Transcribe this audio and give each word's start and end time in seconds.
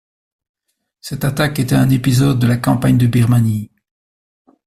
Cette 1.01 1.25
attaque 1.25 1.59
était 1.59 1.75
un 1.75 1.91
épisode 1.91 2.39
de 2.39 2.47
la 2.47 2.57
campagne 2.57 2.97
de 2.97 3.05
Birmanie. 3.05 3.69